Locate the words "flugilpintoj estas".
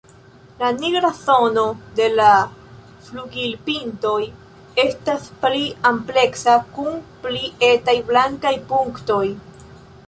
3.09-5.29